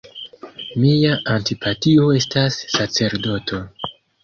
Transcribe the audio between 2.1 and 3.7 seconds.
estas sacerdoto.